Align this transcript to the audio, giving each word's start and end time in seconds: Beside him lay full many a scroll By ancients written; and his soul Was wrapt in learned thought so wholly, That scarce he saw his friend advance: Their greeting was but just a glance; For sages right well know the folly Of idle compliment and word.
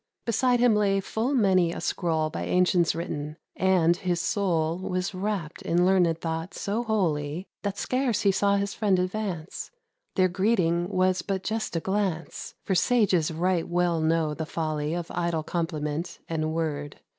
Beside 0.25 0.59
him 0.59 0.75
lay 0.75 0.99
full 0.99 1.35
many 1.35 1.71
a 1.71 1.79
scroll 1.79 2.31
By 2.31 2.45
ancients 2.45 2.95
written; 2.95 3.37
and 3.55 3.95
his 3.97 4.19
soul 4.19 4.79
Was 4.79 5.13
wrapt 5.13 5.61
in 5.61 5.85
learned 5.85 6.19
thought 6.19 6.55
so 6.55 6.81
wholly, 6.83 7.45
That 7.61 7.77
scarce 7.77 8.21
he 8.21 8.31
saw 8.31 8.55
his 8.55 8.73
friend 8.73 8.97
advance: 8.97 9.69
Their 10.15 10.27
greeting 10.27 10.89
was 10.89 11.21
but 11.21 11.43
just 11.43 11.75
a 11.75 11.79
glance; 11.79 12.55
For 12.63 12.73
sages 12.73 13.29
right 13.29 13.67
well 13.67 14.01
know 14.01 14.33
the 14.33 14.47
folly 14.47 14.95
Of 14.95 15.11
idle 15.11 15.43
compliment 15.43 16.17
and 16.27 16.51
word. 16.51 16.99